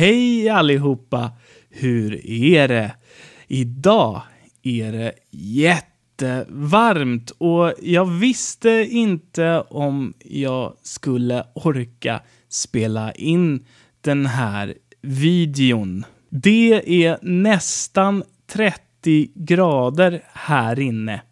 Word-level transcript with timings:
Hej 0.00 0.48
allihopa! 0.48 1.30
Hur 1.70 2.26
är 2.26 2.68
det? 2.68 2.94
Idag 3.48 4.22
är 4.62 4.92
det 4.92 5.12
jättevarmt 5.30 7.30
och 7.30 7.72
jag 7.82 8.04
visste 8.04 8.86
inte 8.90 9.60
om 9.60 10.14
jag 10.24 10.76
skulle 10.82 11.46
orka 11.54 12.20
spela 12.48 13.12
in 13.12 13.66
den 14.00 14.26
här 14.26 14.74
videon. 15.02 16.04
Det 16.30 17.04
är 17.04 17.18
nästan 17.22 18.22
30 18.52 19.30
grader 19.34 20.22
här 20.32 20.80
inne. 20.80 21.22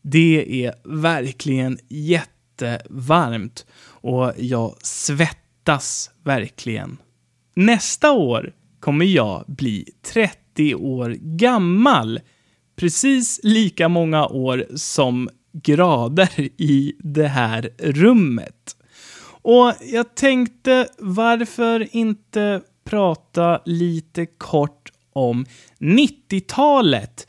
Det 0.00 0.64
är 0.66 0.74
verkligen 0.84 1.78
jättevarmt 1.88 3.66
och 3.84 4.32
jag 4.36 4.74
svettas 4.82 6.10
verkligen. 6.24 6.98
Nästa 7.54 8.12
år 8.12 8.52
kommer 8.80 9.04
jag 9.04 9.44
bli 9.48 9.88
30 10.12 10.74
år 10.74 11.16
gammal. 11.20 12.20
Precis 12.76 13.40
lika 13.42 13.88
många 13.88 14.26
år 14.26 14.66
som 14.74 15.28
grader 15.52 16.48
i 16.56 16.94
det 16.98 17.28
här 17.28 17.70
rummet. 17.78 18.76
Och 19.42 19.72
jag 19.80 20.14
tänkte, 20.14 20.88
varför 20.98 21.96
inte 21.96 22.60
prata 22.84 23.60
lite 23.64 24.26
kort 24.26 24.92
om 25.12 25.46
90-talet? 25.78 27.26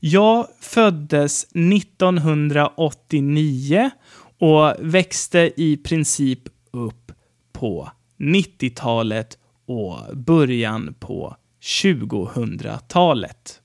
Jag 0.00 0.46
föddes 0.60 1.44
1989 1.44 3.90
och 4.38 4.74
växte 4.78 5.52
i 5.56 5.76
princip 5.76 6.40
upp 6.70 7.12
på 7.52 7.90
90-talet 8.18 9.38
och 9.66 10.16
början 10.16 10.94
på 10.98 11.36
2000-talet. 11.60 13.60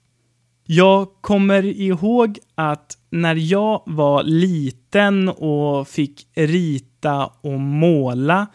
Jag 0.65 1.07
kommer 1.21 1.65
ihåg 1.65 2.39
att 2.55 2.97
när 3.09 3.35
jag 3.35 3.83
var 3.85 4.23
liten 4.23 5.29
och 5.29 5.87
fick 5.87 6.27
rita 6.33 7.31
och 7.41 7.59
måla 7.59 8.47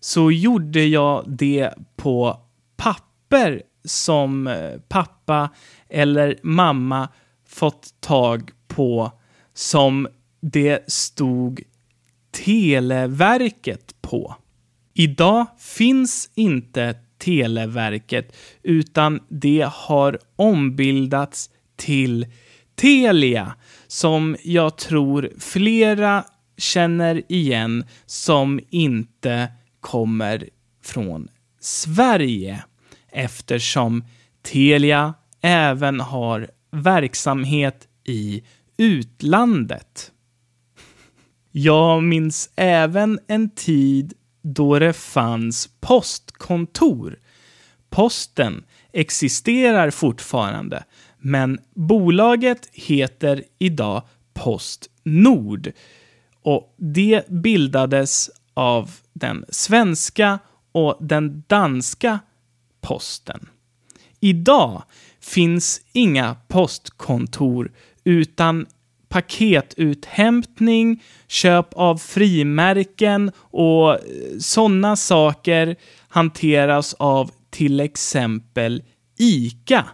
så 0.00 0.30
gjorde 0.30 0.84
jag 0.84 1.24
det 1.26 1.74
på 1.96 2.40
papper 2.76 3.62
som 3.84 4.46
eh, 4.46 4.80
pappa 4.88 5.48
eller 5.88 6.38
mamma 6.42 7.08
fått 7.48 7.94
tag 8.00 8.50
på 8.68 9.12
som 9.54 10.08
det 10.40 10.92
stod 10.92 11.62
Televerket 12.30 13.94
på. 14.00 14.34
Idag 15.00 15.46
finns 15.58 16.30
inte 16.34 16.94
Televerket 17.18 18.36
utan 18.62 19.20
det 19.28 19.68
har 19.72 20.18
ombildats 20.36 21.50
till 21.76 22.26
Telia 22.74 23.54
som 23.86 24.36
jag 24.42 24.76
tror 24.76 25.30
flera 25.38 26.24
känner 26.56 27.22
igen 27.32 27.84
som 28.06 28.60
inte 28.70 29.52
kommer 29.80 30.48
från 30.84 31.28
Sverige 31.60 32.64
eftersom 33.12 34.04
Telia 34.42 35.14
även 35.40 36.00
har 36.00 36.48
verksamhet 36.70 37.88
i 38.04 38.42
utlandet. 38.76 40.12
Jag 41.50 42.02
minns 42.02 42.50
även 42.56 43.18
en 43.26 43.50
tid 43.50 44.14
då 44.54 44.78
det 44.78 44.92
fanns 44.92 45.68
postkontor. 45.80 47.18
Posten 47.90 48.64
existerar 48.92 49.90
fortfarande, 49.90 50.84
men 51.18 51.58
bolaget 51.74 52.68
heter 52.72 53.44
idag 53.58 54.02
Postnord 54.34 55.72
och 56.42 56.74
det 56.76 57.28
bildades 57.28 58.30
av 58.54 58.90
den 59.12 59.44
svenska 59.48 60.38
och 60.72 60.96
den 61.00 61.44
danska 61.46 62.18
posten. 62.80 63.48
Idag 64.20 64.82
finns 65.20 65.80
inga 65.92 66.36
postkontor 66.48 67.72
utan 68.04 68.66
paketuthämtning, 69.08 71.02
köp 71.28 71.74
av 71.74 71.96
frimärken 71.96 73.32
och 73.40 73.92
eh, 73.92 73.98
sådana 74.38 74.96
saker 74.96 75.76
hanteras 76.08 76.94
av 76.94 77.30
till 77.50 77.80
exempel 77.80 78.82
ICA. 79.18 79.84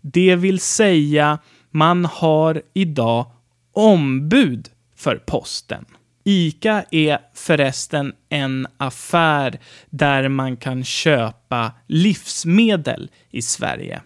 Det 0.00 0.36
vill 0.36 0.60
säga, 0.60 1.38
man 1.70 2.04
har 2.04 2.62
idag 2.74 3.30
ombud 3.72 4.68
för 4.96 5.16
posten. 5.16 5.84
ICA 6.24 6.84
är 6.90 7.18
förresten 7.34 8.12
en 8.28 8.66
affär 8.76 9.60
där 9.90 10.28
man 10.28 10.56
kan 10.56 10.84
köpa 10.84 11.72
livsmedel 11.86 13.10
i 13.30 13.42
Sverige. 13.42 14.02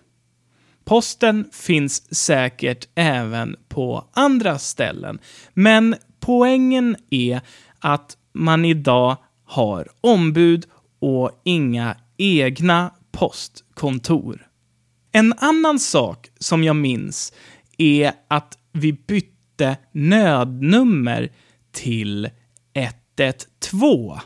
Posten 0.84 1.48
finns 1.52 2.14
säkert 2.14 2.88
även 2.94 3.56
på 3.68 4.08
andra 4.12 4.58
ställen, 4.58 5.18
men 5.54 5.96
poängen 6.20 6.96
är 7.10 7.40
att 7.78 8.16
man 8.32 8.64
idag 8.64 9.16
har 9.44 9.88
ombud 10.00 10.66
och 10.98 11.40
inga 11.44 11.96
egna 12.16 12.90
postkontor. 13.12 14.46
En 15.12 15.34
annan 15.38 15.78
sak 15.78 16.30
som 16.38 16.64
jag 16.64 16.76
minns 16.76 17.32
är 17.78 18.12
att 18.28 18.58
vi 18.72 18.92
bytte 18.92 19.76
nödnummer 19.92 21.32
till 21.72 22.30
112. 22.74 24.18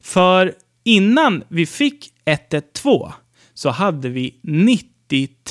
För 0.00 0.54
innan 0.84 1.44
vi 1.48 1.66
fick 1.66 2.12
112 2.24 3.12
så 3.54 3.70
hade 3.70 4.08
vi 4.08 4.40
90 4.42 4.95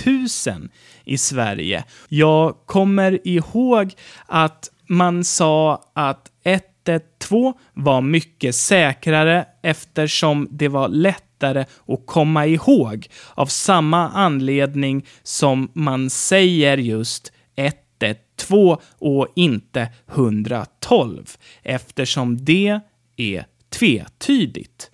000 0.06 0.70
i 1.04 1.18
Sverige. 1.18 1.84
Jag 2.10 2.56
kommer 2.66 3.28
ihåg 3.28 3.94
att 4.26 4.70
man 4.88 5.24
sa 5.24 5.84
att 5.94 6.32
112 6.44 7.54
var 7.74 8.02
mycket 8.02 8.56
säkrare 8.56 9.46
eftersom 9.62 10.48
det 10.52 10.68
var 10.68 10.88
lättare 10.88 11.66
att 11.88 12.06
komma 12.06 12.46
ihåg 12.46 13.08
av 13.34 13.46
samma 13.46 14.10
anledning 14.10 15.06
som 15.24 15.72
man 15.74 16.10
säger 16.10 16.78
just 16.78 17.32
112 17.56 18.78
och 19.00 19.28
inte 19.36 19.90
112 20.16 21.26
eftersom 21.64 22.46
det 22.46 22.80
är 23.18 23.46
tvetydigt. 23.70 24.92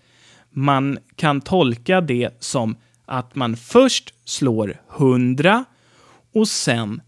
Man 0.50 0.98
kan 1.16 1.42
tolka 1.42 2.02
det 2.02 2.30
som 2.40 2.76
att 3.06 3.36
man 3.36 3.58
först 3.58 4.14
slår 4.26 4.82
100 4.98 5.66
och 6.34 6.48
sen 6.48 7.02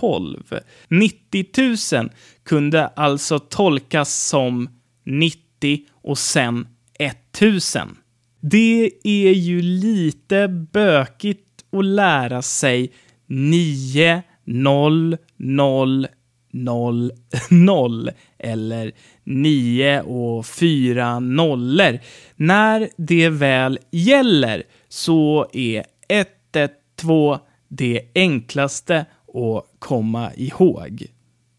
12. 0.00 0.42
90 0.88 1.46
000 1.94 2.10
kunde 2.44 2.86
alltså 2.86 3.38
tolkas 3.38 4.14
som 4.28 4.68
90 5.04 5.80
och 6.02 6.18
sen 6.18 6.68
1000. 6.98 7.96
Det 8.40 8.90
är 9.04 9.32
ju 9.32 9.62
lite 9.62 10.48
bökigt 10.48 11.64
att 11.72 11.84
lära 11.84 12.42
sig 12.42 12.92
9, 13.26 14.22
0, 14.44 15.16
0, 15.36 16.06
0, 16.52 17.12
0 17.50 18.10
eller 18.38 18.92
9 19.24 20.00
och 20.00 20.46
4 20.46 21.20
nollor. 21.20 21.98
När 22.36 22.88
det 22.96 23.28
väl 23.28 23.78
gäller 23.90 24.62
så 24.94 25.46
är 25.52 25.84
112 26.08 27.38
det 27.68 28.00
enklaste 28.14 29.06
att 29.28 29.64
komma 29.78 30.34
ihåg. 30.34 31.06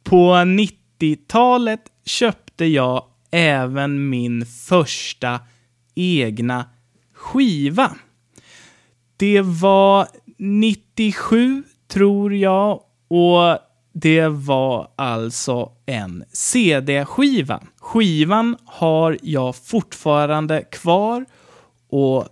På 0.03 0.33
90-talet 0.33 1.81
köpte 2.05 2.65
jag 2.65 3.05
även 3.31 4.09
min 4.09 4.45
första 4.45 5.39
egna 5.95 6.65
skiva. 7.13 7.91
Det 9.17 9.41
var 9.41 10.07
97 10.37 11.63
tror 11.87 12.35
jag 12.35 12.81
och 13.07 13.57
det 13.93 14.27
var 14.27 14.91
alltså 14.95 15.71
en 15.85 16.23
CD-skiva. 16.33 17.63
Skivan 17.79 18.57
har 18.65 19.17
jag 19.21 19.55
fortfarande 19.55 20.61
kvar 20.61 21.25
och 21.89 22.27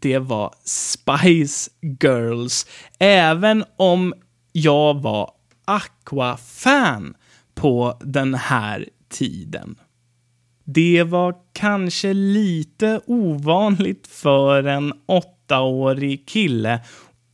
det 0.00 0.18
var 0.18 0.54
Spice 0.64 1.70
Girls. 2.02 2.66
Även 2.98 3.64
om 3.76 4.14
jag 4.52 5.02
var 5.02 5.30
Aqua-fan 5.64 7.14
på 7.54 7.98
den 8.00 8.34
här 8.34 8.88
tiden. 9.08 9.76
Det 10.64 11.02
var 11.02 11.34
kanske 11.52 12.12
lite 12.12 13.00
ovanligt 13.06 14.06
för 14.06 14.64
en 14.64 14.92
åttaårig 15.06 16.28
kille 16.28 16.74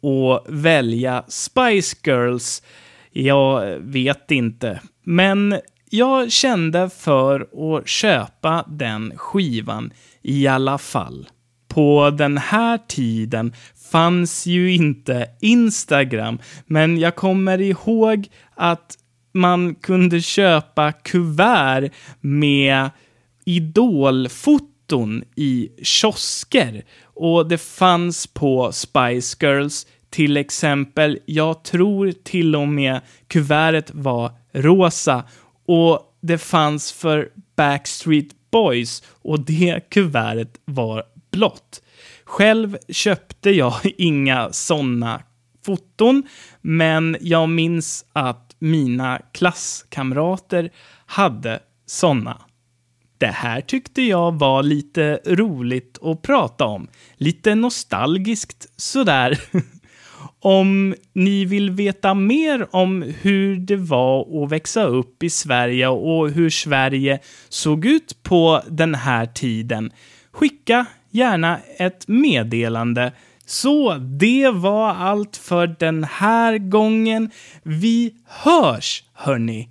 att 0.03 0.45
välja 0.49 1.25
Spice 1.29 1.97
Girls? 2.05 2.63
Jag 3.13 3.77
vet 3.79 4.31
inte. 4.31 4.81
Men 5.03 5.59
jag 5.91 6.33
kände 6.33 6.91
för 6.91 7.41
att 7.41 7.89
köpa 7.89 8.65
den 8.69 9.13
skivan 9.17 9.93
i 10.23 10.47
alla 10.47 10.79
fall. 10.79 11.29
På 11.71 12.11
den 12.11 12.39
här 12.39 12.79
tiden 12.89 13.53
fanns 13.91 14.47
ju 14.47 14.75
inte 14.75 15.29
Instagram, 15.41 16.39
men 16.67 16.99
jag 16.99 17.17
kommer 17.17 17.61
ihåg 17.61 18.29
att 18.55 18.97
man 19.33 19.75
kunde 19.75 20.21
köpa 20.21 20.93
kuvert 20.93 21.91
med 22.21 22.91
idolfoton 23.45 25.25
i 25.37 25.69
kiosker. 25.83 26.85
Och 27.05 27.49
det 27.49 27.59
fanns 27.59 28.27
på 28.27 28.73
Spice 28.73 29.37
Girls 29.41 29.87
till 30.11 30.37
exempel, 30.37 31.19
jag 31.27 31.63
tror 31.63 32.13
till 32.13 32.57
och 32.57 32.69
med 32.69 33.01
kuvertet 33.29 33.91
var 33.95 34.33
rosa. 34.53 35.25
Och 35.67 36.17
det 36.21 36.39
fanns 36.39 36.93
för 36.93 37.29
Backstreet 37.57 38.51
Boys. 38.51 39.03
Och 39.23 39.41
det 39.41 39.91
kuvertet 39.91 40.61
var 40.65 41.05
blått. 41.31 41.83
Själv 42.25 42.79
köpte 42.89 43.51
jag 43.51 43.75
inga 43.99 44.53
sådana 44.53 45.23
foton, 45.67 46.23
men 46.61 47.17
jag 47.21 47.49
minns 47.49 48.05
att 48.13 48.57
mina 48.59 49.21
klasskamrater 49.33 50.71
hade 51.07 51.61
sådana. 51.87 52.41
Det 53.19 53.27
här 53.27 53.61
tyckte 53.61 54.03
jag 54.03 54.39
var 54.39 54.63
lite 54.63 55.21
roligt 55.27 55.99
att 56.03 56.23
prata 56.23 56.65
om. 56.65 56.89
Lite 57.17 57.55
nostalgiskt 57.55 58.67
sådär. 58.77 59.41
Om 60.43 60.95
ni 61.13 61.45
vill 61.45 61.71
veta 61.71 62.15
mer 62.15 62.67
om 62.71 63.15
hur 63.21 63.57
det 63.57 63.77
var 63.77 64.45
att 64.45 64.53
växa 64.53 64.85
upp 64.85 65.23
i 65.23 65.31
Sverige 65.31 65.89
och 65.89 66.31
hur 66.31 66.51
Sverige 66.51 67.19
såg 67.49 67.87
ut 67.87 68.23
på 68.23 68.63
den 68.69 68.95
här 68.95 69.27
tiden, 69.27 69.93
skicka 70.33 70.87
gärna 71.11 71.61
ett 71.79 72.09
meddelande. 72.09 73.13
Så 73.47 73.95
det 73.95 74.51
var 74.51 74.89
allt 74.95 75.37
för 75.37 75.67
den 75.79 76.05
här 76.05 76.59
gången. 76.59 77.31
Vi 77.63 78.15
hörs, 78.27 79.05
hörni. 79.15 79.69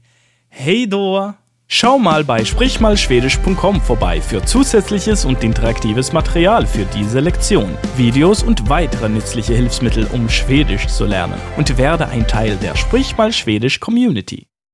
Hej 0.50 0.86
då! 0.86 1.34
Schau 1.72 2.00
mal 2.00 2.24
bei 2.24 2.46
sprichmalschwedisch.com 2.46 3.82
vorbei 3.82 4.22
für 4.22 4.42
zusätzliches 4.46 5.26
und 5.26 5.44
interaktives 5.44 6.12
Material 6.12 6.66
für 6.66 6.86
diese 6.86 7.20
Lektion, 7.20 7.78
Videos 7.96 8.44
und 8.44 8.70
weitere 8.70 9.08
nützliche 9.08 9.54
Hilfsmittel, 9.54 10.08
um 10.12 10.30
Schwedisch 10.30 10.88
zu 10.88 11.06
lernen 11.06 11.40
und 11.58 11.78
werde 11.78 12.08
ein 12.08 12.28
Teil 12.28 12.58
der 12.58 12.76
Sprich 12.76 13.18
mal 13.18 13.32
Schwedisch 13.32 13.80
Community. 13.80 14.49